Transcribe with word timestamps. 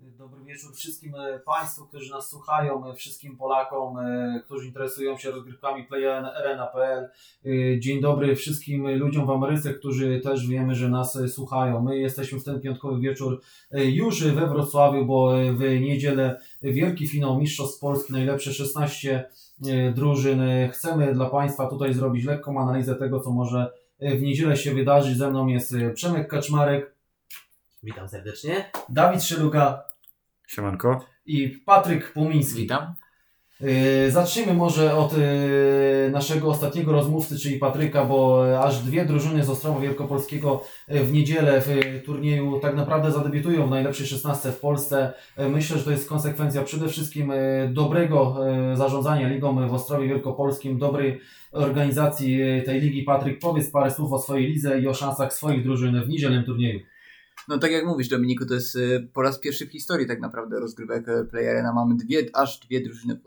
Dobry 0.00 0.44
wieczór 0.44 0.74
wszystkim 0.74 1.14
e, 1.14 1.38
Państwu, 1.38 1.86
którzy 1.86 2.10
nas 2.10 2.28
słuchają, 2.28 2.90
e, 2.90 2.94
wszystkim 2.94 3.36
Polakom, 3.36 3.98
e, 3.98 4.40
którzy 4.44 4.66
interesują 4.66 5.18
się 5.18 5.30
rozgrywkami 5.30 5.84
PlayArena.pl. 5.84 7.08
Dzień 7.78 8.00
dobry 8.00 8.36
wszystkim 8.36 8.98
ludziom 8.98 9.26
w 9.26 9.30
Ameryce, 9.30 9.74
którzy 9.74 10.20
też 10.20 10.46
wiemy, 10.46 10.74
że 10.74 10.88
nas 10.88 11.18
słuchają. 11.28 11.82
My 11.82 11.98
jesteśmy 11.98 12.40
w 12.40 12.44
ten 12.44 12.60
piątkowy 12.60 13.00
wieczór 13.00 13.40
już 13.72 14.24
we 14.24 14.46
Wrocławiu, 14.46 15.06
bo 15.06 15.32
w 15.52 15.80
niedzielę 15.80 16.40
wielki 16.62 17.08
finał 17.08 17.40
Mistrzostw 17.40 17.80
Polski, 17.80 18.12
najlepsze 18.12 18.52
16 18.52 19.30
drużyn. 19.94 20.40
Chcemy 20.72 21.14
dla 21.14 21.30
Państwa 21.30 21.66
tutaj 21.66 21.94
zrobić 21.94 22.24
lekką 22.24 22.60
analizę 22.60 22.94
tego, 22.94 23.20
co 23.20 23.30
może 23.30 23.70
w 24.00 24.22
niedzielę 24.22 24.56
się 24.56 24.74
wydarzyć. 24.74 25.16
Ze 25.16 25.30
mną 25.30 25.46
jest 25.46 25.74
Przemek 25.94 26.28
Kaczmarek. 26.28 26.99
Witam 27.82 28.08
serdecznie. 28.08 28.70
Dawid 28.88 29.22
Szeluga. 29.22 29.84
Siemanko. 30.48 31.00
I 31.26 31.48
Patryk 31.48 32.12
Płomiński. 32.12 32.60
Witam. 32.60 32.94
Yy, 33.60 34.10
zacznijmy 34.10 34.54
może 34.54 34.96
od 34.96 35.12
yy, 35.18 36.10
naszego 36.12 36.48
ostatniego 36.48 36.92
rozmówcy, 36.92 37.38
czyli 37.38 37.58
Patryka, 37.58 38.04
bo 38.04 38.44
aż 38.62 38.78
dwie 38.82 39.04
drużyny 39.04 39.44
z 39.44 39.50
Ostrowa 39.50 39.80
Wielkopolskiego 39.80 40.64
w 40.88 41.12
niedzielę 41.12 41.62
w 41.66 42.02
turnieju 42.04 42.60
tak 42.60 42.76
naprawdę 42.76 43.12
zadebiutują 43.12 43.66
w 43.66 43.70
najlepszej 43.70 44.06
16 44.06 44.52
w 44.52 44.60
Polsce. 44.60 45.12
Myślę, 45.50 45.78
że 45.78 45.84
to 45.84 45.90
jest 45.90 46.08
konsekwencja 46.08 46.62
przede 46.62 46.88
wszystkim 46.88 47.32
dobrego 47.68 48.36
zarządzania 48.74 49.28
ligą 49.28 49.68
w 49.68 49.74
Ostrowie 49.74 50.08
Wielkopolskim, 50.08 50.78
dobrej 50.78 51.20
organizacji 51.52 52.40
tej 52.64 52.80
ligi. 52.80 53.02
Patryk, 53.02 53.38
powiedz 53.38 53.70
parę 53.70 53.90
słów 53.90 54.12
o 54.12 54.18
swojej 54.18 54.46
lidze 54.46 54.80
i 54.80 54.88
o 54.88 54.94
szansach 54.94 55.34
swoich 55.34 55.64
drużyn 55.64 56.04
w 56.04 56.08
niedzielnym 56.08 56.44
turnieju. 56.44 56.80
No 57.48 57.58
tak 57.58 57.72
jak 57.72 57.86
mówisz 57.86 58.08
Dominiku, 58.08 58.46
to 58.46 58.54
jest 58.54 58.76
y, 58.76 59.08
po 59.12 59.22
raz 59.22 59.38
pierwszy 59.38 59.66
w 59.66 59.72
historii 59.72 60.06
tak 60.06 60.20
naprawdę 60.20 60.60
rozgrywek 60.60 61.08
y, 61.08 61.24
Playerena. 61.24 61.72
Mamy 61.72 61.96
dwie, 61.96 62.26
aż 62.32 62.58
dwie 62.58 62.80
drużyny 62.80 63.14
w, 63.14 63.20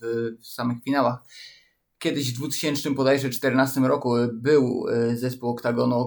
w, 0.00 0.30
w 0.40 0.46
samych 0.46 0.82
finałach. 0.82 1.18
Kiedyś 1.98 2.32
w 2.32 2.36
2000 2.36 2.90
bodajże 2.90 3.30
14 3.30 3.80
roku 3.80 4.14
był 4.32 4.86
y, 4.88 5.16
zespół 5.16 5.50
Oktagonu 5.50 6.06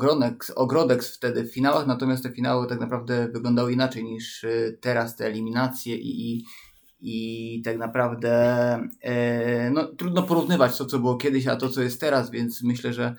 Ogrodex 0.55 1.15
wtedy 1.15 1.43
w 1.43 1.53
finałach, 1.53 1.87
natomiast 1.87 2.23
te 2.23 2.31
finały 2.31 2.67
tak 2.67 2.79
naprawdę 2.79 3.27
wyglądały 3.27 3.73
inaczej 3.73 4.03
niż 4.03 4.45
teraz 4.81 5.15
te 5.15 5.25
eliminacje 5.25 5.95
i, 5.95 6.35
i, 6.35 6.45
i 6.99 7.61
tak 7.61 7.77
naprawdę 7.77 8.89
no, 9.71 9.85
trudno 9.85 10.23
porównywać 10.23 10.77
to, 10.77 10.85
co 10.85 10.99
było 10.99 11.17
kiedyś, 11.17 11.47
a 11.47 11.55
to, 11.55 11.69
co 11.69 11.81
jest 11.81 12.01
teraz, 12.01 12.31
więc 12.31 12.63
myślę, 12.63 12.93
że 12.93 13.15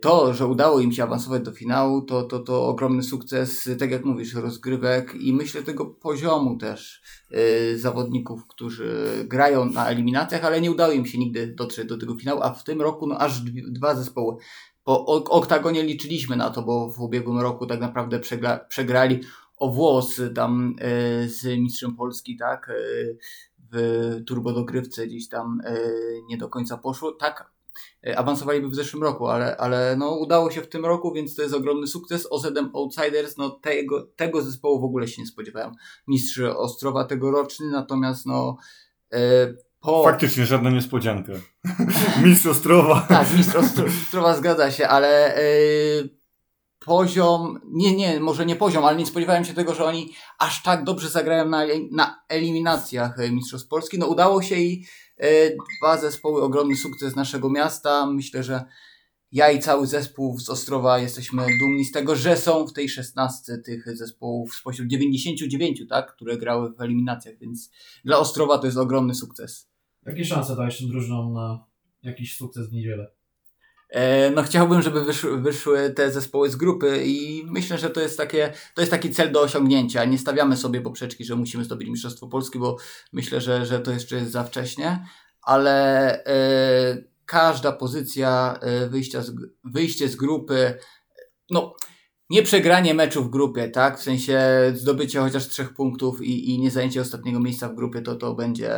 to, 0.00 0.34
że 0.34 0.46
udało 0.46 0.80
im 0.80 0.92
się 0.92 1.02
awansować 1.02 1.42
do 1.42 1.52
finału, 1.52 2.02
to, 2.02 2.22
to, 2.22 2.38
to 2.38 2.66
ogromny 2.66 3.02
sukces, 3.02 3.68
tak 3.78 3.90
jak 3.90 4.04
mówisz, 4.04 4.34
rozgrywek 4.34 5.14
i 5.14 5.32
myślę 5.32 5.62
tego 5.62 5.86
poziomu 5.86 6.58
też 6.58 7.02
yy, 7.30 7.78
zawodników, 7.78 8.46
którzy 8.46 9.24
grają 9.28 9.64
na 9.64 9.88
eliminacjach, 9.88 10.44
ale 10.44 10.60
nie 10.60 10.70
udało 10.70 10.92
im 10.92 11.06
się 11.06 11.18
nigdy 11.18 11.46
dotrzeć 11.46 11.88
do 11.88 11.98
tego 11.98 12.16
finału, 12.18 12.40
a 12.42 12.50
w 12.50 12.64
tym 12.64 12.82
roku 12.82 13.06
no, 13.06 13.18
aż 13.18 13.40
dwa 13.68 13.94
zespoły. 13.94 14.36
Po 14.84 15.06
oktagonie 15.06 15.82
liczyliśmy 15.82 16.36
na 16.36 16.50
to, 16.50 16.62
bo 16.62 16.90
w 16.90 17.00
ubiegłym 17.00 17.38
roku 17.38 17.66
tak 17.66 17.80
naprawdę 17.80 18.20
przegra 18.20 18.58
przegrali 18.58 19.20
o 19.56 19.70
włos 19.70 20.20
tam 20.34 20.76
yy, 21.20 21.28
z 21.28 21.58
mistrzem 21.58 21.96
Polski, 21.96 22.36
tak, 22.36 22.70
yy, 22.70 23.18
w 23.72 24.24
turbodogrywce 24.26 25.06
gdzieś 25.06 25.28
tam 25.28 25.60
nie 26.28 26.38
do 26.38 26.48
końca 26.48 26.78
poszło. 26.78 27.12
Tak 27.12 27.55
E, 27.55 27.55
awansowaliby 28.16 28.68
w 28.68 28.74
zeszłym 28.74 29.02
roku, 29.02 29.26
ale, 29.26 29.56
ale 29.56 29.96
no, 29.98 30.10
udało 30.10 30.50
się 30.50 30.62
w 30.62 30.68
tym 30.68 30.84
roku, 30.84 31.12
więc 31.12 31.34
to 31.34 31.42
jest 31.42 31.54
ogromny 31.54 31.86
sukces. 31.86 32.26
OZM 32.30 32.70
Outsiders, 32.74 33.36
no 33.36 33.50
tego, 33.50 34.06
tego 34.16 34.42
zespołu 34.42 34.80
w 34.80 34.84
ogóle 34.84 35.08
się 35.08 35.22
nie 35.22 35.28
spodziewałem. 35.28 35.72
Mistrz 36.08 36.40
Ostrowa 36.40 37.04
tegoroczny, 37.04 37.66
natomiast 37.66 38.26
no 38.26 38.56
e, 39.12 39.18
po... 39.80 40.04
Faktycznie 40.04 40.46
żadna 40.46 40.70
niespodzianka. 40.70 41.32
mistrz 42.24 42.46
Ostrowa. 42.46 43.00
tak, 43.08 43.36
mistrz 43.36 43.56
Ostrowa 43.56 44.36
zgadza 44.36 44.70
się, 44.70 44.88
ale 44.88 45.36
e, 45.36 45.40
poziom, 46.78 47.60
nie, 47.64 47.96
nie, 47.96 48.20
może 48.20 48.46
nie 48.46 48.56
poziom, 48.56 48.84
ale 48.84 48.96
nie 48.96 49.06
spodziewałem 49.06 49.44
się 49.44 49.54
tego, 49.54 49.74
że 49.74 49.84
oni 49.84 50.12
aż 50.38 50.62
tak 50.62 50.84
dobrze 50.84 51.08
zagrają 51.08 51.48
na, 51.48 51.64
na 51.92 52.22
eliminacjach 52.28 53.16
Mistrzostw 53.30 53.68
Polski. 53.68 53.98
No 53.98 54.06
udało 54.06 54.42
się 54.42 54.56
i 54.56 54.84
E, 54.86 55.05
dwa 55.80 55.98
zespoły, 55.98 56.42
ogromny 56.42 56.76
sukces 56.76 57.16
naszego 57.16 57.50
miasta. 57.50 58.06
Myślę, 58.06 58.42
że 58.42 58.64
ja 59.32 59.50
i 59.50 59.60
cały 59.60 59.86
zespół 59.86 60.38
z 60.38 60.50
Ostrowa 60.50 60.98
jesteśmy 60.98 61.42
dumni 61.58 61.84
z 61.84 61.92
tego, 61.92 62.16
że 62.16 62.36
są 62.36 62.66
w 62.66 62.72
tej 62.72 62.88
16 62.88 63.58
tych 63.58 63.96
zespołów 63.96 64.54
spośród 64.54 64.88
99, 64.88 65.82
tak, 65.88 66.14
które 66.14 66.38
grały 66.38 66.72
w 66.72 66.80
eliminacjach, 66.80 67.38
więc 67.38 67.70
dla 68.04 68.18
Ostrowa 68.18 68.58
to 68.58 68.66
jest 68.66 68.78
ogromny 68.78 69.14
sukces. 69.14 69.68
Jakie 70.06 70.24
szanse 70.24 70.56
dajesz 70.56 70.78
tym 70.78 70.88
drużynom 70.88 71.32
na 71.32 71.64
jakiś 72.02 72.36
sukces 72.36 72.68
w 72.68 72.72
niedzielę? 72.72 73.15
E, 73.88 74.30
no 74.30 74.42
chciałbym, 74.42 74.82
żeby 74.82 75.04
wyszły, 75.04 75.40
wyszły, 75.40 75.90
te 75.90 76.10
zespoły 76.10 76.50
z 76.50 76.56
grupy 76.56 77.02
i 77.04 77.44
myślę, 77.46 77.78
że 77.78 77.90
to 77.90 78.00
jest, 78.00 78.16
takie, 78.16 78.52
to 78.74 78.82
jest 78.82 78.90
taki 78.90 79.10
cel 79.10 79.32
do 79.32 79.40
osiągnięcia. 79.40 80.04
Nie 80.04 80.18
stawiamy 80.18 80.56
sobie 80.56 80.80
poprzeczki, 80.80 81.24
że 81.24 81.36
musimy 81.36 81.64
zdobyć 81.64 81.88
Mistrzostwo 81.88 82.28
Polski, 82.28 82.58
bo 82.58 82.76
myślę, 83.12 83.40
że, 83.40 83.66
że 83.66 83.80
to 83.80 83.90
jeszcze 83.90 84.16
jest 84.16 84.32
za 84.32 84.44
wcześnie, 84.44 85.06
ale 85.42 86.24
e, 86.24 87.04
każda 87.26 87.72
pozycja 87.72 88.58
e, 88.60 88.88
wyjścia 88.88 89.22
z, 89.22 89.32
wyjście 89.64 90.08
z 90.08 90.16
grupy, 90.16 90.78
no 91.50 91.74
nie 92.30 92.42
przegranie 92.42 92.94
meczu 92.94 93.24
w 93.24 93.30
grupie, 93.30 93.68
tak? 93.68 93.98
W 93.98 94.02
sensie 94.02 94.40
zdobycie 94.74 95.20
chociaż 95.20 95.48
trzech 95.48 95.74
punktów 95.74 96.22
i, 96.22 96.50
i 96.50 96.60
nie 96.60 96.70
zajęcie 96.70 97.00
ostatniego 97.00 97.40
miejsca 97.40 97.68
w 97.68 97.74
grupie, 97.74 98.02
to 98.02 98.14
to 98.16 98.34
będzie 98.34 98.70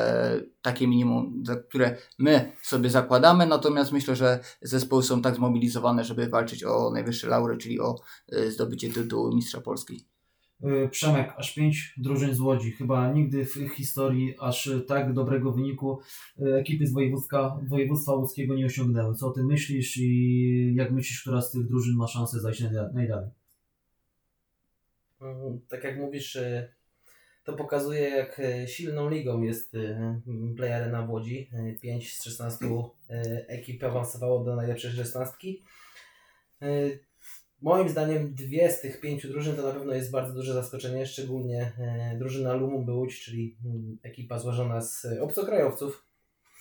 takie 0.62 0.88
minimum, 0.88 1.42
które 1.68 1.96
my 2.18 2.52
sobie 2.62 2.90
zakładamy. 2.90 3.46
Natomiast 3.46 3.92
myślę, 3.92 4.16
że 4.16 4.40
zespoły 4.62 5.02
są 5.02 5.22
tak 5.22 5.34
zmobilizowane, 5.34 6.04
żeby 6.04 6.28
walczyć 6.28 6.64
o 6.64 6.90
najwyższe 6.90 7.28
laury, 7.28 7.56
czyli 7.56 7.80
o 7.80 7.96
y, 8.32 8.52
zdobycie 8.52 8.92
tytułu 8.92 9.34
Mistrza 9.34 9.60
Polski. 9.60 10.04
Y, 10.64 10.88
Przemek, 10.90 11.34
aż 11.36 11.54
pięć 11.54 11.94
drużyn 11.96 12.34
z 12.34 12.40
Łodzi. 12.40 12.72
Chyba 12.72 13.12
nigdy 13.12 13.44
w 13.44 13.54
historii 13.76 14.34
aż 14.40 14.70
tak 14.86 15.12
dobrego 15.12 15.52
wyniku 15.52 15.98
y, 16.40 16.54
ekipy 16.54 16.86
z 16.86 16.92
województwa, 16.92 17.60
województwa 17.68 18.14
łódzkiego 18.14 18.54
nie 18.54 18.66
osiągnęły. 18.66 19.14
Co 19.14 19.26
o 19.28 19.30
tym 19.30 19.46
myślisz 19.46 19.96
i 19.96 20.74
jak 20.74 20.92
myślisz, 20.92 21.20
która 21.20 21.40
z 21.40 21.50
tych 21.50 21.66
drużyn 21.66 21.96
ma 21.96 22.06
szansę 22.06 22.40
zajść 22.40 22.62
najdalej? 22.94 23.37
Mm, 25.20 25.60
tak 25.68 25.84
jak 25.84 25.98
mówisz, 25.98 26.36
y, 26.36 26.74
to 27.44 27.52
pokazuje 27.52 28.08
jak 28.08 28.38
y, 28.38 28.68
silną 28.68 29.10
ligą 29.10 29.42
jest 29.42 29.74
y, 29.74 29.98
Play 30.56 30.72
Arena 30.72 31.02
w 31.02 31.10
Łodzi. 31.10 31.50
5 31.82 32.16
z 32.16 32.24
16 32.24 32.66
ekip 33.48 33.84
awansowało 33.84 34.44
do 34.44 34.56
najlepszej 34.56 34.90
16. 34.90 35.48
Moim 37.62 37.88
zdaniem 37.88 38.34
dwie 38.34 38.70
z 38.70 38.80
tych 38.80 39.00
pięciu 39.00 39.28
drużyn 39.28 39.56
to 39.56 39.62
na 39.62 39.72
pewno 39.72 39.94
jest 39.94 40.10
bardzo 40.10 40.34
duże 40.34 40.54
zaskoczenie, 40.54 41.06
szczególnie 41.06 41.72
drużyna 42.18 42.54
Lumumby 42.54 42.92
Łódź, 42.92 43.20
czyli 43.20 43.56
mm, 43.64 43.98
ekipa 44.02 44.38
złożona 44.38 44.80
z 44.80 45.06
obcokrajowców, 45.20 46.06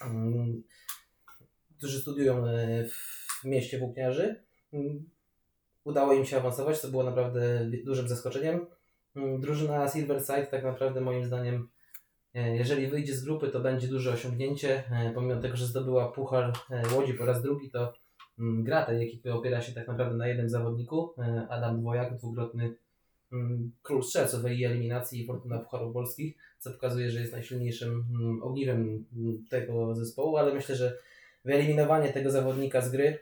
mm, 0.02 0.64
którzy 1.78 2.00
studiują 2.00 2.46
w 3.42 3.46
mieście 3.46 3.80
Włókniarzy 3.80 4.44
udało 5.88 6.14
im 6.14 6.26
się 6.26 6.38
awansować, 6.38 6.80
co 6.80 6.88
było 6.88 7.04
naprawdę 7.04 7.66
dużym 7.86 8.08
zaskoczeniem. 8.08 8.66
Mm, 9.16 9.40
drużyna 9.40 9.90
Silverside 9.90 10.48
tak 10.48 10.64
naprawdę 10.64 11.02
moim 11.02 11.26
zdaniem, 11.26 11.68
e, 12.34 12.56
jeżeli 12.56 12.88
wyjdzie 12.88 13.16
z 13.16 13.24
grupy, 13.24 13.48
to 13.48 13.60
będzie 13.60 13.88
duże 13.88 14.12
osiągnięcie. 14.12 14.84
E, 14.92 15.12
pomimo 15.16 15.42
tego, 15.42 15.58
że 15.58 15.66
zdobyła 15.66 16.12
Puchar 16.12 16.54
e, 16.70 16.84
Łodzi 16.96 17.14
po 17.14 17.26
raz 17.26 17.42
drugi, 17.42 17.70
to 17.70 17.94
mm, 18.40 18.64
gra 18.64 18.86
tej 18.86 19.04
ekipy 19.08 19.34
opiera 19.34 19.62
się 19.62 19.74
tak 19.74 19.88
naprawdę 19.88 20.18
na 20.18 20.28
jednym 20.28 20.50
zawodniku. 20.50 21.14
Adam 21.50 21.82
Dwojak, 21.82 22.18
dwukrotny 22.18 22.76
mm, 23.32 23.72
król 23.82 24.04
strzelców 24.04 24.52
i 24.52 24.66
eliminacji 24.66 25.26
Fortuna 25.26 25.60
Pucharów 25.60 25.94
Polskich, 25.94 26.38
co 26.60 26.72
pokazuje, 26.72 27.12
że 27.12 27.20
jest 27.20 27.34
najsilniejszym 27.34 28.06
ogniwem 28.42 29.06
tego 29.50 29.96
zespołu, 29.96 30.38
ale 30.38 30.54
myślę, 30.54 30.76
że 30.76 30.98
wyeliminowanie 31.46 32.14
tego 32.14 32.32
zawodnika 32.32 32.82
z 32.82 32.92
gry 32.92 33.20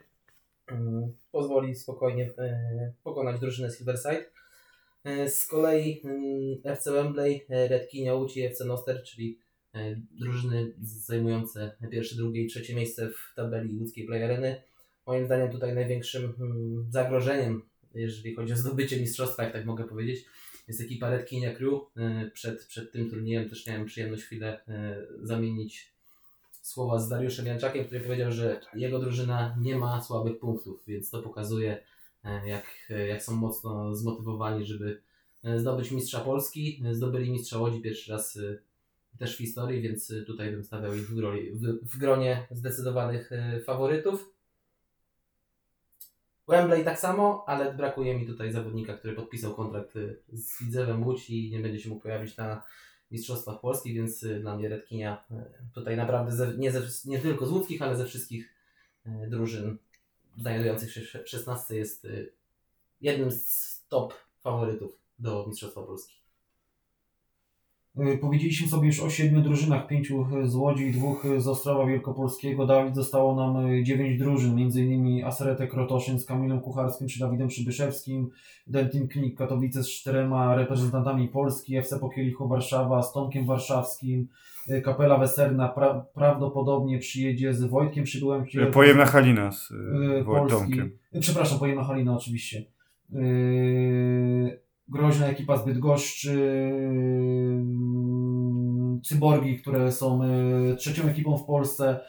pozwoli 1.32 1.74
spokojnie 1.74 2.30
e, 2.38 2.92
pokonać 3.04 3.40
drużynę 3.40 3.70
Silverside. 3.70 4.24
E, 5.04 5.28
z 5.28 5.46
kolei 5.46 6.02
mm, 6.04 6.20
FC 6.64 6.92
Wembley, 6.92 7.46
e, 7.50 7.68
Red 7.68 7.88
Kinia 7.88 8.14
Łódź 8.14 8.36
i 8.36 8.42
FC 8.42 8.64
Noster, 8.64 9.02
czyli 9.02 9.38
drużyny 10.10 10.72
zajmujące 10.82 11.76
pierwsze, 11.90 12.16
drugie 12.16 12.42
i 12.42 12.46
trzecie 12.46 12.74
miejsce 12.74 13.10
w 13.10 13.34
tabeli 13.36 13.78
łódzkiej 13.78 14.06
Play 14.06 14.22
Areny. 14.22 14.62
Moim 15.06 15.26
zdaniem 15.26 15.50
tutaj 15.50 15.74
największym 15.74 16.34
mm, 16.40 16.86
zagrożeniem, 16.90 17.62
jeżeli 17.94 18.34
chodzi 18.34 18.52
o 18.52 18.56
zdobycie 18.56 19.00
mistrzostwa, 19.00 19.42
jak 19.42 19.52
tak 19.52 19.66
mogę 19.66 19.84
powiedzieć, 19.84 20.24
jest 20.68 20.80
ekipa 20.80 21.10
Red 21.10 21.28
Kinia 21.28 21.54
Crew. 21.54 21.80
Przed, 22.32 22.64
przed 22.64 22.92
tym 22.92 23.10
turniejem 23.10 23.48
też 23.48 23.66
miałem 23.66 23.84
przyjemność 23.84 24.22
chwilę 24.22 24.60
zamienić 25.22 25.95
słowa 26.66 26.98
z 26.98 27.08
Dariuszem 27.08 27.46
Janczakiem, 27.46 27.84
który 27.84 28.00
powiedział, 28.00 28.32
że 28.32 28.60
jego 28.74 28.98
drużyna 28.98 29.56
nie 29.60 29.76
ma 29.76 30.02
słabych 30.02 30.38
punktów, 30.38 30.84
więc 30.86 31.10
to 31.10 31.22
pokazuje, 31.22 31.78
e, 32.24 32.48
jak, 32.48 32.64
jak 33.08 33.22
są 33.22 33.36
mocno 33.36 33.94
zmotywowani, 33.94 34.66
żeby 34.66 35.02
e, 35.44 35.58
zdobyć 35.58 35.90
mistrza 35.90 36.20
Polski. 36.20 36.82
E, 36.84 36.94
Zdobyli 36.94 37.30
mistrza 37.30 37.58
Łodzi 37.58 37.80
pierwszy 37.80 38.12
raz 38.12 38.38
też 39.18 39.34
w 39.34 39.38
historii, 39.38 39.82
więc 39.82 40.12
tutaj 40.26 40.50
bym 40.50 40.64
stawiał 40.64 40.94
ich 40.94 41.08
w, 41.08 41.14
groli, 41.14 41.52
w, 41.52 41.62
w 41.94 41.98
gronie 41.98 42.46
zdecydowanych 42.50 43.30
faworytów. 43.64 44.32
Wembley 46.48 46.84
tak 46.84 47.00
samo, 47.00 47.44
ale 47.46 47.74
brakuje 47.74 48.18
mi 48.18 48.26
tutaj 48.26 48.52
zawodnika, 48.52 48.94
który 48.94 49.14
podpisał 49.14 49.54
kontrakt 49.54 49.94
z 50.32 50.64
Widzewem 50.64 51.06
Łódź 51.06 51.30
i 51.30 51.50
nie 51.50 51.60
będzie 51.60 51.80
się 51.80 51.88
mógł 51.88 52.02
pojawić 52.02 52.36
na 52.36 52.62
Mistrzostwach 53.10 53.60
Polskich, 53.60 53.94
więc 53.94 54.24
e, 54.24 54.40
dla 54.40 54.56
mnie 54.56 54.68
Redkinia 54.68 55.24
e, 55.30 55.44
tutaj 55.74 55.96
naprawdę 55.96 56.32
ze, 56.32 56.58
nie, 56.58 56.72
ze, 56.72 57.10
nie 57.10 57.18
tylko 57.18 57.46
z 57.46 57.50
łódzkich, 57.50 57.82
ale 57.82 57.96
ze 57.96 58.06
wszystkich 58.06 58.54
e, 59.06 59.26
drużyn 59.30 59.78
znajdujących 60.38 60.92
się 60.92 61.00
w 61.24 61.28
16 61.28 61.76
jest 61.76 62.06
jednym 63.00 63.32
z 63.32 63.84
top 63.88 64.14
faworytów 64.42 64.98
do 65.18 65.46
Mistrzostwa 65.48 65.82
Polski. 65.82 66.16
Y, 68.00 68.18
Powiedzieliśmy 68.18 68.68
sobie 68.68 68.86
już 68.86 69.00
o 69.00 69.10
siedmiu 69.10 69.40
drużynach, 69.40 69.86
pięciu 69.86 70.26
z 70.44 70.54
Łodzi 70.54 70.84
i 70.84 70.92
dwóch 70.92 71.26
z 71.38 71.48
Ostrowa 71.48 71.86
Wielkopolskiego. 71.86 72.66
Dawid 72.66 72.94
zostało 72.94 73.36
nam 73.36 73.84
dziewięć 73.84 74.18
drużyn, 74.18 74.58
m.in. 74.58 75.24
Aseretek 75.24 75.70
Krotoszyn 75.70 76.18
z 76.18 76.26
Kamilem 76.26 76.60
Kucharskim 76.60 77.08
czy 77.08 77.20
Dawidem 77.20 77.48
Przybyszewskim, 77.48 78.30
Dentim 78.66 79.08
Klinik 79.08 79.38
Katowice 79.38 79.82
z 79.82 79.88
czterema 79.88 80.54
reprezentantami 80.54 81.28
Polski, 81.28 81.76
FC 81.76 81.98
Pokielicho 81.98 82.48
Warszawa 82.48 83.02
z 83.02 83.12
Tomkiem 83.12 83.46
Warszawskim, 83.46 84.28
Kapela 84.84 85.18
Weserna 85.18 85.68
pra 85.68 86.06
prawdopodobnie 86.14 86.98
przyjedzie 86.98 87.54
z 87.54 87.64
Wojtkiem 87.64 88.04
Przybyłem. 88.04 88.44
Pojemna 88.72 89.06
Halina 89.06 89.52
z. 89.52 89.70
Y, 89.70 90.24
Przepraszam, 91.20 91.58
Pojemna 91.58 91.84
Halina 91.84 92.16
oczywiście. 92.16 92.64
Yy, 93.10 94.65
groźna 94.88 95.26
ekipa 95.26 95.56
z 95.56 95.64
Bydgoszczy, 95.64 96.32
yy, 97.54 99.00
Cyborgi, 99.04 99.58
które 99.58 99.92
są 99.92 100.22
yy, 100.22 100.76
trzecią 100.76 101.04
ekipą 101.04 101.36
w 101.36 101.44
Polsce 101.44 102.00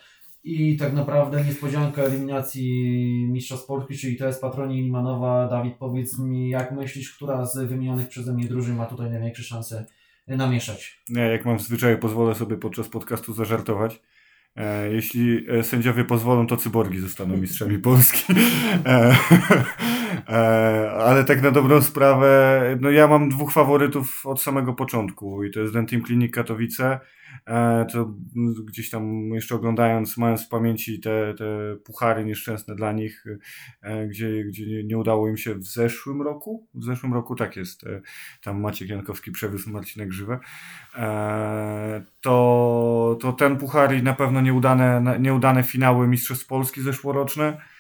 i 0.44 0.78
tak 0.78 0.94
naprawdę 0.94 1.44
niespodzianka 1.46 2.02
eliminacji 2.02 3.28
Mistrzostw 3.32 3.68
Polski, 3.68 3.98
czyli 3.98 4.18
to 4.18 4.28
jest 4.28 4.42
Patroni 4.42 4.82
Limanowa. 4.82 5.48
Dawid, 5.48 5.76
powiedz 5.76 6.20
mi, 6.20 6.50
jak 6.50 6.72
myślisz, 6.72 7.16
która 7.16 7.46
z 7.46 7.58
wymienionych 7.58 8.08
przeze 8.08 8.34
mnie 8.34 8.48
drużyn 8.48 8.76
ma 8.76 8.86
tutaj 8.86 9.10
największe 9.10 9.44
szanse 9.44 9.86
namieszać? 10.28 11.04
Nie, 11.10 11.22
jak 11.22 11.46
mam 11.46 11.58
w 11.60 11.62
zwyczaju, 11.62 11.98
pozwolę 11.98 12.36
sobie 12.36 12.58
podczas 12.58 12.90
podcastu 12.90 13.34
zażartować. 13.34 14.02
E, 14.56 14.94
jeśli 14.94 15.46
e, 15.50 15.64
sędziowie 15.64 16.06
pozwolą, 16.06 16.48
to 16.48 16.58
cyborgi 16.58 17.00
zostaną 17.00 17.38
mistrzami 17.38 17.80
Polski. 17.80 18.34
E, 18.86 18.92
e, 18.92 19.16
ale 21.00 21.24
tak 21.24 21.42
na 21.42 21.52
dobrą 21.52 21.82
sprawę, 21.82 22.62
no 22.82 22.92
ja 22.92 23.08
mam 23.08 23.30
dwóch 23.30 23.52
faworytów 23.52 24.26
od 24.26 24.42
samego 24.42 24.74
początku 24.74 25.44
i 25.44 25.52
to 25.52 25.60
jest 25.60 25.74
Dentim 25.74 26.02
Klinik 26.02 26.34
Katowice, 26.34 27.00
e, 27.48 27.86
to 27.92 28.14
gdzieś 28.66 28.90
tam 28.90 29.30
jeszcze 29.34 29.56
oglądając, 29.56 30.18
mając 30.18 30.46
w 30.46 30.50
pamięci 30.50 31.00
te, 31.00 31.34
te 31.38 31.76
puchary 31.86 32.26
nieszczęsne 32.26 32.76
dla 32.76 32.92
nich, 32.92 33.26
e, 33.82 34.08
gdzie, 34.08 34.44
gdzie 34.44 34.84
nie, 34.84 34.98
udało 34.98 35.28
im 35.28 35.38
się 35.38 35.56
w 35.56 35.64
zeszłym 35.64 36.22
roku, 36.22 36.68
w 36.74 36.84
zeszłym 36.84 37.14
roku 37.14 37.36
tak 37.36 37.56
jest, 37.56 37.88
e, 37.88 38.02
tam 38.42 38.62
Maciek 38.62 38.90
Jankowski 38.90 39.32
przewiózł 39.32 39.70
Marcinek 39.70 40.10
Grzywę, 40.10 40.40
e, 40.96 42.04
to, 42.22 43.18
to 43.22 43.34
ten 43.34 43.58
puchar 43.58 43.96
i 43.96 44.04
na 44.04 44.14
pewno 44.14 44.42
nieudane, 44.42 45.18
nieudane 45.20 45.64
finały 45.64 46.08
Mistrzostw 46.08 46.48
Polski 46.48 46.82
zeszłoroczne. 46.82 47.48
e, 47.48 47.77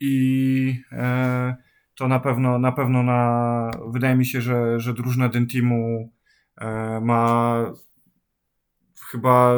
i 0.00 0.82
e, 0.92 1.56
to 1.94 2.08
na 2.08 2.20
pewno, 2.20 2.58
na 2.58 2.72
pewno 2.72 3.02
na, 3.02 3.70
wydaje 3.86 4.16
mi 4.16 4.26
się, 4.26 4.40
że, 4.40 4.80
że 4.80 4.94
drużyna 4.94 5.28
Dentimu 5.28 6.12
e, 6.60 7.00
ma 7.00 7.56
chyba 9.10 9.54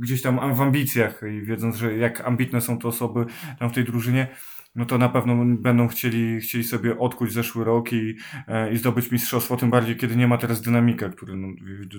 gdzieś 0.00 0.22
tam 0.22 0.54
w 0.54 0.60
ambicjach 0.60 1.20
i 1.32 1.42
wiedząc, 1.42 1.76
że 1.76 1.96
jak 1.96 2.20
ambitne 2.20 2.60
są 2.60 2.78
to 2.78 2.88
osoby 2.88 3.26
tam 3.58 3.70
w 3.70 3.72
tej 3.72 3.84
drużynie, 3.84 4.28
no 4.74 4.86
to 4.86 4.98
na 4.98 5.08
pewno 5.08 5.56
będą 5.58 5.88
chcieli, 5.88 6.40
chcieli 6.40 6.64
sobie 6.64 6.98
odkuć 6.98 7.32
zeszły 7.32 7.64
rok 7.64 7.92
i, 7.92 8.16
e, 8.48 8.72
i 8.72 8.76
zdobyć 8.76 9.10
mistrzostwo, 9.10 9.56
tym 9.56 9.70
bardziej 9.70 9.96
kiedy 9.96 10.16
nie 10.16 10.28
ma 10.28 10.38
teraz 10.38 10.62
dynamika, 10.62 11.08
który 11.08 11.36
no, 11.36 11.48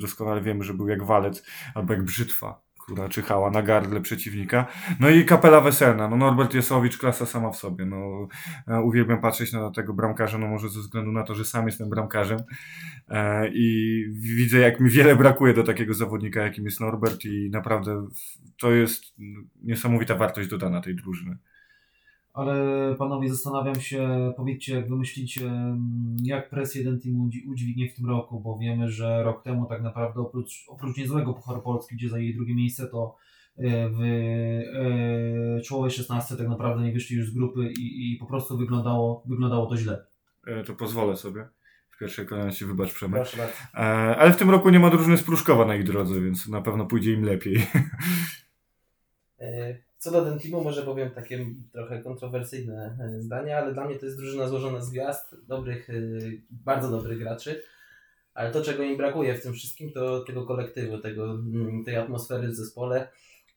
doskonale 0.02 0.42
wiemy, 0.42 0.64
że 0.64 0.74
był 0.74 0.88
jak 0.88 1.04
walec 1.04 1.46
albo 1.76 1.94
jak 1.94 2.04
brzytwa, 2.04 2.65
która 2.86 3.10
czyhała 3.10 3.52
na 3.52 3.62
gardle 3.62 4.02
przeciwnika. 4.02 4.68
No 5.00 5.10
i 5.10 5.26
kapela 5.26 5.62
weselna, 5.62 6.10
no 6.10 6.18
Norbert 6.18 6.54
Jesowicz, 6.54 6.98
klasa 6.98 7.26
sama 7.26 7.52
w 7.52 7.56
sobie, 7.56 7.86
no 7.86 8.28
e, 8.68 8.82
uwielbiam 8.82 9.22
patrzeć 9.22 9.54
na 9.54 9.72
tego 9.72 9.94
bramkarza, 9.94 10.38
no 10.38 10.48
może 10.48 10.70
ze 10.70 10.80
względu 10.80 11.12
na 11.12 11.24
to, 11.24 11.36
że 11.36 11.46
sam 11.46 11.66
jestem 11.66 11.90
bramkarzem 11.90 12.40
e, 13.10 13.50
i 13.54 14.04
widzę 14.14 14.60
jak 14.60 14.80
mi 14.80 14.90
wiele 14.90 15.16
brakuje 15.16 15.54
do 15.54 15.64
takiego 15.64 15.94
zawodnika, 15.94 16.42
jakim 16.42 16.66
jest 16.66 16.80
Norbert 16.80 17.26
i 17.26 17.50
naprawdę 17.50 18.08
to 18.60 18.72
jest 18.72 19.04
niesamowita 19.64 20.16
wartość 20.16 20.50
dodana 20.50 20.82
tej 20.82 20.96
drużyny. 20.96 21.38
Ale 22.36 22.56
panowie, 22.98 23.30
zastanawiam 23.30 23.82
się, 23.82 24.34
powiedzcie, 24.38 24.76
jak 24.76 24.90
wymyślicie, 24.90 25.46
mm, 25.46 26.18
jak 26.24 26.50
presję 26.50 26.84
ten 26.84 27.00
team 27.02 27.30
udźwignie 27.48 27.90
w 27.90 27.96
tym 27.96 28.06
roku, 28.06 28.40
bo 28.40 28.58
wiemy, 28.58 28.90
że 28.90 29.24
rok 29.24 29.44
temu 29.44 29.66
tak 29.66 29.82
naprawdę 29.82 30.22
oprócz, 30.22 30.66
oprócz 30.68 30.98
niezłego 30.98 31.34
Pucharu 31.34 31.62
Polski, 31.62 31.96
gdzie 31.96 32.10
zajęli 32.10 32.36
drugie 32.36 32.56
miejsce, 32.56 32.88
to 32.88 33.16
e, 33.58 33.90
w 33.90 34.02
e, 35.58 35.62
czołowej 35.62 35.92
16 35.92 36.36
tak 36.36 36.48
naprawdę 36.48 36.84
nie 36.84 36.92
wyszli 36.92 37.16
już 37.18 37.30
z 37.30 37.34
grupy 37.34 37.72
i, 37.80 38.14
i 38.14 38.18
po 38.18 38.26
prostu 38.26 38.58
wyglądało, 38.58 39.24
wyglądało 39.26 39.66
to 39.66 39.78
źle. 39.78 40.06
E, 40.48 40.64
To 40.64 40.74
pozwolę 40.74 41.16
sobie. 41.16 41.48
W 41.92 41.98
pierwszej 41.98 42.26
kolejności 42.26 42.66
wybacz 42.66 42.94
Przemek. 42.94 43.22
Proszę 43.22 43.38
bardzo. 43.38 43.54
E, 43.74 44.18
Ale 44.18 44.34
w 44.34 44.38
tym 44.38 44.50
roku 44.50 44.70
nie 44.70 44.80
ma 44.80 44.90
drużyny 44.90 45.18
z 45.18 45.24
Pruszkowa 45.24 45.66
na 45.66 45.76
ich 45.76 45.84
drodze, 45.84 46.22
więc 46.22 46.48
na 46.48 46.62
pewno 46.62 46.86
pójdzie 46.86 47.14
im 47.14 47.24
lepiej. 47.24 47.68
Co 50.06 50.12
do 50.12 50.26
Dentimu 50.26 50.64
może 50.64 50.84
powiem 50.84 51.12
takie 51.12 51.46
trochę 51.72 52.02
kontrowersyjne 52.02 52.98
e, 53.00 53.22
zdanie, 53.22 53.58
ale 53.58 53.74
dla 53.74 53.86
mnie 53.86 54.00
to 54.00 54.06
jest 54.06 54.18
drużyna 54.18 54.48
złożona 54.48 54.82
z 54.82 54.90
gwiazd, 54.90 55.36
dobrych, 55.48 55.90
e, 55.90 55.94
bardzo 56.50 56.92
dobrych 56.92 57.20
graczy. 57.20 57.64
Ale 58.34 58.52
to, 58.52 58.62
czego 58.62 58.84
im 58.84 58.98
brakuje 58.98 59.36
w 59.36 59.44
tym 59.44 59.54
wszystkim, 59.54 59.92
to 59.92 60.20
tego 60.20 60.46
kolektywu, 60.46 60.98
tego, 60.98 61.32
mm, 61.32 61.84
tej 61.84 61.96
atmosfery 61.96 62.48
w 62.48 62.56
zespole, 62.56 63.08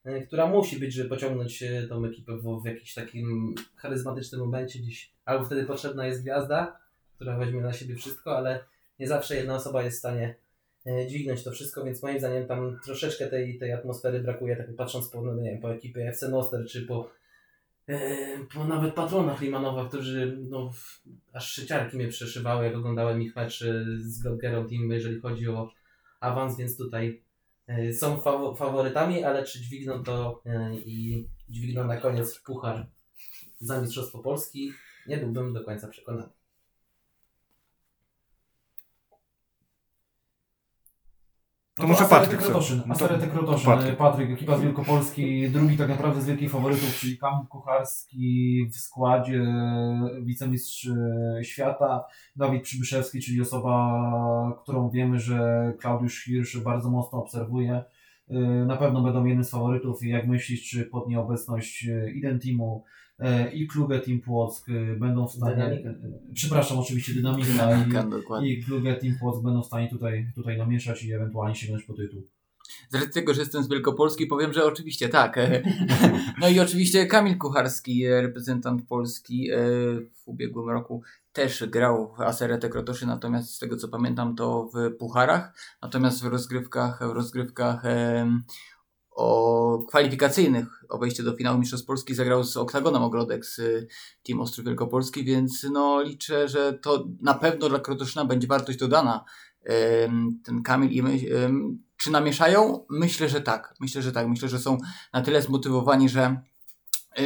e, 0.04 0.22
która 0.22 0.46
musi 0.46 0.78
być, 0.78 0.94
żeby 0.94 1.08
pociągnąć 1.08 1.64
tą 1.88 2.04
ekipę 2.04 2.36
w, 2.36 2.62
w 2.62 2.66
jakimś 2.66 2.94
takim 2.94 3.54
charyzmatycznym 3.76 4.40
momencie 4.40 4.78
gdzieś. 4.78 5.12
Albo 5.24 5.44
wtedy 5.44 5.64
potrzebna 5.64 6.06
jest 6.06 6.22
gwiazda, 6.22 6.78
która 7.14 7.38
weźmie 7.38 7.60
na 7.60 7.72
siebie 7.72 7.96
wszystko, 7.96 8.36
ale 8.36 8.64
nie 8.98 9.08
zawsze 9.08 9.36
jedna 9.36 9.54
osoba 9.54 9.82
jest 9.82 9.96
w 9.96 9.98
stanie 9.98 10.34
dźwignąć 11.08 11.44
to 11.44 11.50
wszystko, 11.50 11.84
więc 11.84 12.02
moim 12.02 12.18
zdaniem 12.18 12.46
tam 12.46 12.78
troszeczkę 12.84 13.26
tej, 13.26 13.58
tej 13.58 13.72
atmosfery 13.72 14.20
brakuje, 14.20 14.56
tak 14.56 14.76
patrząc 14.76 15.08
po, 15.08 15.22
no 15.22 15.34
nie 15.34 15.50
wiem, 15.50 15.60
po 15.60 15.74
ekipie 15.74 16.08
FC 16.08 16.28
Noster, 16.28 16.66
czy 16.66 16.86
po, 16.86 17.10
e, 17.88 17.96
po 18.54 18.64
nawet 18.64 18.94
patronach 18.94 19.40
Limanowa, 19.40 19.88
którzy 19.88 20.38
no, 20.50 20.70
aż 21.32 21.52
szyciarki 21.52 21.96
mnie 21.96 22.08
przeszywały, 22.08 22.64
jak 22.64 22.76
oglądałem 22.76 23.22
ich 23.22 23.36
mecz 23.36 23.62
e, 23.62 23.84
z 23.98 24.22
Godgerą 24.22 24.68
Team, 24.68 24.90
jeżeli 24.90 25.20
chodzi 25.20 25.48
o 25.48 25.70
awans, 26.20 26.56
więc 26.56 26.76
tutaj 26.76 27.22
e, 27.66 27.92
są 27.92 28.20
fawo, 28.20 28.56
faworytami, 28.56 29.24
ale 29.24 29.44
czy 29.44 29.60
dźwigną 29.60 30.04
to 30.04 30.42
e, 30.46 30.74
i 30.74 31.26
dźwigną 31.48 31.86
na 31.86 31.96
koniec 31.96 32.38
puchar 32.38 32.86
za 33.60 33.80
Mistrzostwo 33.80 34.18
Polski, 34.18 34.72
nie 35.06 35.16
byłbym 35.16 35.52
do 35.52 35.64
końca 35.64 35.88
przekonany. 35.88 36.37
To 41.80 41.86
może 41.86 42.04
Aseretek 42.04 42.40
Patryk 42.40 42.54
No 42.86 42.94
to- 42.94 43.04
Aseretek 43.04 43.30
to 43.30 43.36
Krotoszyn, 43.36 43.66
Patryk. 43.66 43.96
Patryk, 43.96 44.30
ekipa 44.30 44.56
z 44.58 44.60
Wielkopolski, 44.62 45.50
drugi 45.50 45.76
tak 45.76 45.88
naprawdę 45.88 46.20
z 46.20 46.26
wielkich 46.26 46.50
faworytów, 46.50 46.96
czyli 47.00 47.18
Kamil 47.18 47.46
Kucharski 47.46 48.66
w 48.72 48.76
składzie, 48.76 49.46
wicemistrz 50.22 50.86
e, 51.38 51.44
świata, 51.44 52.04
Dawid 52.36 52.62
Przybyszewski, 52.62 53.20
czyli 53.20 53.40
osoba, 53.40 54.02
którą 54.62 54.90
wiemy, 54.90 55.18
że 55.20 55.72
Klaudiusz 55.80 56.24
Hirsch 56.24 56.58
bardzo 56.62 56.90
mocno 56.90 57.18
obserwuje. 57.18 57.84
E, 58.30 58.34
Na 58.40 58.76
pewno 58.76 59.02
będą 59.02 59.24
jednym 59.24 59.44
z 59.44 59.50
faworytów 59.50 60.02
i 60.02 60.08
jak 60.08 60.26
myślisz, 60.26 60.70
czy 60.70 60.84
pod 60.84 61.08
nieobecność 61.08 61.86
e, 61.88 62.10
Identimu 62.10 62.84
e, 62.84 63.07
i 63.54 63.66
Kluge 63.66 64.00
Team 64.00 64.20
Płock 64.20 64.68
e, 64.68 64.96
będą 64.96 65.28
w 65.28 65.32
stanie, 65.32 65.56
Dynamika. 65.56 65.88
e, 65.88 65.94
przepraszam, 66.34 66.78
oczywiście 66.78 67.14
Dynamika 67.14 67.48
i, 67.48 67.52
Dynamika, 67.52 68.02
dokładnie. 68.02 68.48
i 68.48 68.64
Kluge 68.64 68.94
Team 68.94 69.14
Płock 69.20 69.42
będą 69.42 69.62
w 69.62 69.66
stanie 69.66 69.88
tutaj, 69.88 70.26
tutaj 70.34 70.58
namieszać 70.58 71.04
i 71.04 71.12
ewentualnie 71.12 71.54
sięgnąć 71.54 71.84
po 71.84 71.94
tytuł. 71.94 72.22
Z 72.88 72.94
racji 72.94 73.10
tego, 73.10 73.34
że 73.34 73.40
jestem 73.40 73.62
z 73.62 73.68
Wielkopolski, 73.68 74.26
powiem, 74.26 74.52
że 74.52 74.64
oczywiście 74.64 75.08
tak. 75.08 75.38
No 76.40 76.48
i 76.48 76.60
oczywiście 76.60 77.06
Kamil 77.06 77.38
Kucharski, 77.38 78.04
e, 78.04 78.22
reprezentant 78.22 78.88
Polski 78.88 79.50
e, 79.50 79.56
w 80.14 80.22
ubiegłym 80.28 80.68
roku 80.70 81.02
też 81.32 81.64
grał 81.66 82.14
w 82.18 82.20
Aseretę 82.20 82.68
Krotoszy, 82.68 83.06
natomiast 83.06 83.54
z 83.54 83.58
tego 83.58 83.76
co 83.76 83.88
pamiętam 83.88 84.36
to 84.36 84.70
w 84.74 84.96
pucharach, 84.96 85.52
natomiast 85.82 86.22
w 86.22 86.26
rozgrywkach, 86.26 86.98
w 87.08 87.12
rozgrywkach 87.12 87.82
o 89.18 89.78
kwalifikacyjnych 89.88 90.84
o 90.88 90.98
wejście 90.98 91.22
do 91.22 91.36
finału 91.36 91.58
Mistrzostw 91.58 91.86
Polski 91.86 92.14
zagrał 92.14 92.44
z 92.44 92.56
Oktagonem 92.56 93.02
Ogrodek 93.02 93.46
z 93.46 93.58
y, 93.58 93.88
Team 94.26 94.40
Ostrów 94.40 94.66
Wielkopolski, 94.66 95.24
więc 95.24 95.66
no 95.72 96.02
liczę, 96.02 96.48
że 96.48 96.72
to 96.72 97.08
na 97.20 97.34
pewno 97.34 97.68
dla 97.68 97.78
Krotoszyna 97.78 98.24
będzie 98.24 98.46
wartość 98.46 98.78
dodana. 98.78 99.24
Ten 100.44 100.62
Kamil 100.64 100.90
i 100.90 101.02
my, 101.02 101.18
czy 101.96 102.10
namieszają? 102.10 102.86
Myślę, 102.90 103.28
że 103.28 103.40
tak. 103.40 103.74
Myślę, 103.80 104.02
że 104.02 104.12
tak. 104.12 104.28
Myślę, 104.28 104.48
że 104.48 104.58
są 104.58 104.78
na 105.12 105.22
tyle 105.22 105.42
zmotywowani, 105.42 106.08
że 106.08 106.40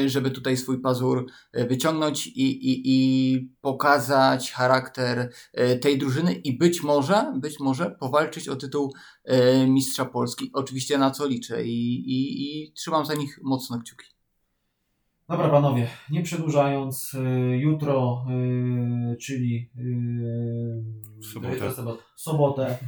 żeby 0.07 0.31
tutaj 0.31 0.57
swój 0.57 0.81
pazur 0.81 1.27
y, 1.57 1.67
wyciągnąć 1.67 2.27
i, 2.27 2.71
i, 2.71 2.83
i 2.85 3.41
pokazać 3.61 4.53
charakter 4.53 5.33
y, 5.61 5.79
tej 5.79 5.99
drużyny 5.99 6.33
i 6.35 6.59
być 6.59 6.83
może, 6.83 7.33
być 7.37 7.61
może 7.61 7.91
powalczyć 7.91 8.49
o 8.49 8.57
tytuł 8.57 8.95
y, 9.31 9.67
mistrza 9.67 10.05
Polski. 10.05 10.51
Oczywiście 10.53 10.99
na 10.99 11.11
co 11.11 11.27
liczę 11.27 11.65
i, 11.65 11.95
i, 11.95 12.43
i 12.67 12.73
trzymam 12.73 13.07
za 13.07 13.15
nich 13.15 13.39
mocno 13.43 13.79
kciuki. 13.79 14.07
Dobra 15.29 15.49
panowie, 15.49 15.89
nie 16.11 16.23
przedłużając, 16.23 17.15
y, 17.15 17.19
jutro, 17.57 18.25
y, 19.13 19.17
czyli 19.17 19.71
y, 19.79 21.23
Sobotę. 21.23 21.73
sobotę, 22.17 22.79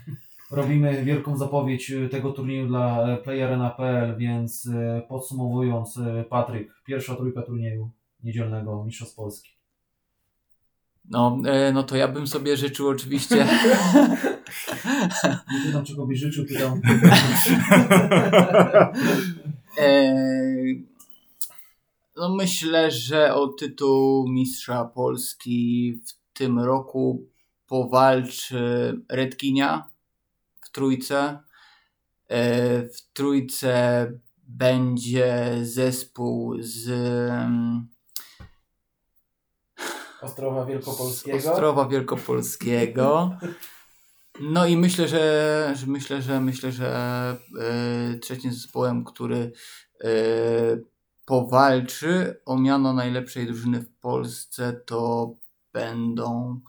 robimy 0.54 1.04
wielką 1.04 1.36
zapowiedź 1.36 1.90
y, 1.90 2.08
tego 2.08 2.32
turnieju 2.32 2.66
dla 2.66 3.08
e, 3.08 3.16
playerena.pl, 3.16 4.16
więc 4.16 4.64
y, 4.66 5.02
podsumowując, 5.08 5.96
y, 5.96 6.24
Patryk, 6.30 6.72
pierwsza 6.84 7.14
trójka 7.14 7.42
turnieju 7.42 7.90
niedzielnego 8.24 8.84
Mistrzostw 8.84 9.16
Polski. 9.16 9.50
No, 11.10 11.38
e, 11.46 11.72
no 11.72 11.82
to 11.82 11.96
ja 11.96 12.08
bym 12.08 12.26
sobie 12.26 12.56
życzył 12.56 12.88
oczywiście. 12.88 13.36
Nie 15.52 15.60
pytam, 15.66 15.84
czego 15.84 16.06
byś 16.06 16.18
życzył, 16.18 16.44
pytam. 16.46 16.80
E, 19.78 20.14
no 22.16 22.34
myślę, 22.34 22.90
że 22.90 23.34
o 23.34 23.48
tytuł 23.48 24.28
mistrza 24.28 24.84
Polski 24.84 25.92
w 26.06 26.38
tym 26.38 26.58
roku 26.58 27.26
powalczy 27.66 28.92
Redkinia 29.08 29.93
trójce. 30.74 31.38
E, 32.28 32.82
w 32.88 33.12
trójce 33.12 34.12
będzie 34.48 35.58
zespół 35.62 36.56
z, 36.60 36.88
mm, 37.30 37.88
Ostrowa 40.22 40.64
z 40.64 40.68
Wielkopolskiego. 40.68 41.50
Ostrowa 41.52 41.88
Wielkopolskiego. 41.88 43.38
No 44.40 44.66
i 44.66 44.76
myślę, 44.76 45.08
że, 45.08 45.74
że 45.76 45.86
myślę, 45.86 46.22
że 46.22 46.40
myślę, 46.40 46.72
że 46.72 46.88
e, 47.60 48.18
trzecim 48.18 48.52
zespołem, 48.52 49.04
który 49.04 49.52
e, 50.04 50.10
powalczy 51.24 52.40
o 52.44 52.58
miano 52.58 52.92
najlepszej 52.92 53.46
drużyny 53.46 53.80
w 53.80 53.98
Polsce, 54.00 54.72
to 54.86 55.34
będą 55.72 56.60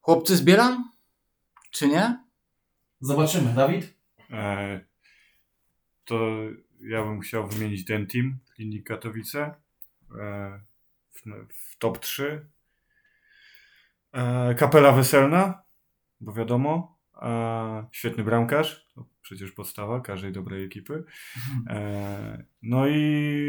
chłopcy 0.00 0.36
z 0.36 0.42
Bielan? 0.42 0.93
Czy 1.74 1.88
nie? 1.88 2.24
Zobaczymy. 3.00 3.52
Dawid? 3.52 3.94
E, 4.30 4.80
to 6.04 6.16
ja 6.80 7.04
bym 7.04 7.20
chciał 7.20 7.48
wymienić 7.48 7.84
ten 7.84 8.06
team, 8.06 8.38
Klinik 8.54 8.86
Katowice, 8.86 9.54
e, 10.20 10.60
w, 11.12 11.22
w 11.54 11.76
top 11.78 11.98
3. 11.98 12.46
E, 14.12 14.54
kapela 14.54 14.92
Weselna, 14.92 15.62
bo 16.20 16.32
wiadomo, 16.32 16.98
e, 17.22 17.86
świetny 17.92 18.24
bramkarz, 18.24 18.83
przecież 19.24 19.52
podstawa 19.52 20.00
każdej 20.00 20.32
dobrej 20.32 20.64
ekipy. 20.64 21.04
E, 21.68 22.44
no 22.62 22.88
i 22.88 23.44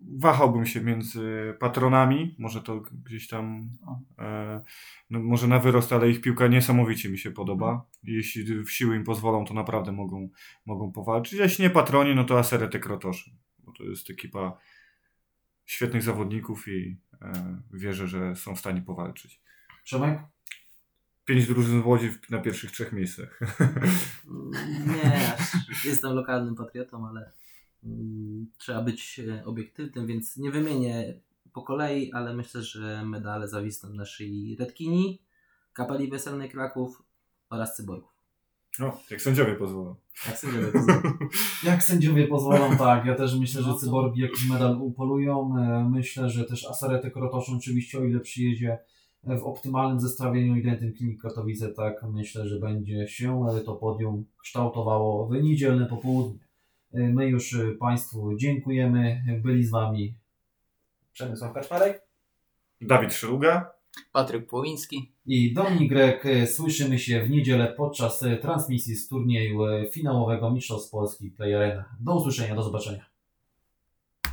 wahałbym 0.00 0.66
się 0.66 0.80
między 0.80 1.54
patronami, 1.60 2.36
może 2.38 2.62
to 2.62 2.80
gdzieś 3.04 3.28
tam, 3.28 3.70
e, 4.18 4.62
no 5.10 5.18
może 5.18 5.46
na 5.48 5.58
wyrost, 5.58 5.92
ale 5.92 6.10
ich 6.10 6.20
piłka 6.20 6.46
niesamowicie 6.46 7.08
mi 7.08 7.18
się 7.18 7.30
podoba. 7.30 7.86
Jeśli 8.02 8.64
w 8.64 8.70
siły 8.70 8.96
im 8.96 9.04
pozwolą, 9.04 9.44
to 9.44 9.54
naprawdę 9.54 9.92
mogą, 9.92 10.28
mogą 10.66 10.92
powalczyć. 10.92 11.38
Jeśli 11.38 11.62
nie 11.62 11.70
patroni, 11.70 12.14
no 12.14 12.24
to 12.24 12.38
Aserety 12.38 12.78
Krotoszy, 12.78 13.30
bo 13.58 13.72
to 13.72 13.84
jest 13.84 14.10
ekipa 14.10 14.58
świetnych 15.66 16.02
zawodników 16.02 16.68
i 16.68 16.96
e, 17.22 17.62
wierzę, 17.72 18.08
że 18.08 18.36
są 18.36 18.56
w 18.56 18.60
stanie 18.60 18.82
powalczyć. 18.82 19.40
Przemek? 19.84 20.33
Pięć 21.24 21.46
drużyn 21.46 21.82
w 21.82 21.86
Łodzi 21.86 22.10
na 22.30 22.38
pierwszych 22.38 22.70
trzech 22.70 22.92
miejscach. 22.92 23.40
Nie, 24.86 25.36
jestem 25.84 26.12
lokalnym 26.12 26.54
patriotą, 26.54 27.08
ale 27.08 27.32
mm, 27.84 28.46
trzeba 28.58 28.82
być 28.82 29.20
e, 29.20 29.44
obiektywnym, 29.44 30.06
więc 30.06 30.36
nie 30.36 30.50
wymienię 30.50 31.20
po 31.52 31.62
kolei, 31.62 32.12
ale 32.12 32.34
myślę, 32.34 32.62
że 32.62 33.04
medale 33.04 33.48
zawisną 33.48 33.90
naszej 33.90 34.56
Redkini, 34.60 35.22
Kapeli 35.72 36.10
Weselnej 36.10 36.50
Kraków 36.50 37.02
oraz 37.50 37.76
Cyborgów. 37.76 38.14
No, 38.78 39.00
jak 39.10 39.22
sędziowie 39.22 39.54
pozwolą. 39.54 39.96
Jak 40.26 40.38
sędziowie 40.38 40.72
pozwolą. 40.72 41.00
Jak 41.64 41.82
sędziowie 41.82 42.26
pozwolą, 42.26 42.76
tak. 42.76 43.06
Ja 43.06 43.14
też 43.14 43.38
myślę, 43.38 43.62
że 43.62 43.68
No 43.68 43.78
cyborgi 43.78 44.20
jakiś 44.20 44.48
medal 44.48 44.76
upolują. 44.80 45.54
E, 45.58 45.88
Myślę, 45.90 46.30
że 46.30 46.44
też 46.44 46.66
Asaretek 46.66 47.12
Krotoszyn 47.12 47.54
oczywiście, 47.56 47.98
o 47.98 48.04
ile 48.04 48.20
przyjedzie 48.20 48.78
w 49.26 49.44
optymalnym 49.44 50.00
zestawieniu 50.00 50.56
identym 50.56 50.92
Klinik 50.92 51.22
Katowice, 51.22 51.68
tak 51.68 52.02
myślę, 52.02 52.48
że 52.48 52.60
będzie 52.60 53.08
się 53.08 53.46
to 53.64 53.74
podium 53.74 54.24
kształtowało 54.42 55.26
w 55.26 55.42
niedzielne 55.42 55.86
popołudnie. 55.86 56.38
My 56.92 57.26
już 57.26 57.56
Państwu 57.80 58.36
dziękujemy. 58.36 59.22
Byli 59.42 59.64
z 59.64 59.70
Wami 59.70 60.14
Przemysław 61.12 61.52
Kaczmarek. 61.52 62.02
Dawid 62.80 63.14
Szyluga. 63.14 63.70
Patryk 64.12 64.46
Płowiński. 64.46 65.12
i 65.26 65.54
Dominik 65.54 65.88
Grek. 65.88 66.24
Słyszymy 66.46 66.98
się 66.98 67.22
w 67.22 67.30
niedzielę 67.30 67.74
podczas 67.76 68.24
transmisji 68.42 68.94
z 68.94 69.08
turnieju 69.08 69.58
finałowego 69.92 70.50
Mistrzostw 70.50 70.90
Polski 70.90 71.30
Play 71.30 71.54
Arena. 71.54 71.84
Do 72.00 72.16
usłyszenia, 72.16 72.54
do 72.54 72.62
zobaczenia. 72.62 73.13